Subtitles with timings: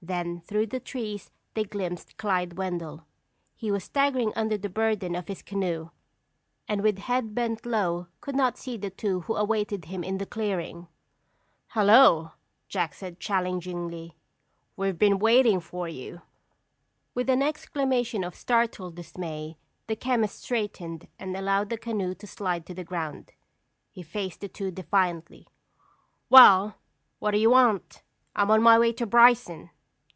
[0.00, 3.04] Then through the trees they glimpsed Clyde Wendell.
[3.56, 5.90] He was staggering under the burden of his canoe,
[6.68, 10.24] and with head bent low could not see the two who awaited him in the
[10.24, 10.86] clearing.
[11.70, 12.30] "Hello,"
[12.68, 14.16] Jack said challengingly.
[14.76, 16.22] "We've been waiting for you."
[17.12, 19.58] With an exclamation of startled dismay,
[19.88, 23.32] the chemist straightened and allowed the canoe to slide to the ground.
[23.90, 25.48] He faced the two defiantly.
[26.30, 26.76] "Well,
[27.18, 28.02] what do you want?
[28.36, 29.70] I'm on my way to Bryson."